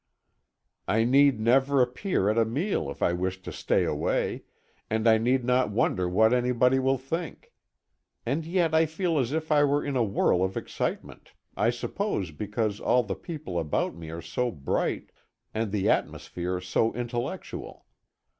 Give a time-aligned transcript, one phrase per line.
[0.87, 4.45] I need never appear at a meal if I wish to stay away,
[4.89, 7.53] and I need not wonder what anybody will think.
[8.25, 12.31] And yet I feel as if I were in a whirl of excitement, I suppose
[12.31, 15.11] because all the people about me are so bright,
[15.53, 17.85] and the atmosphere so intellectual.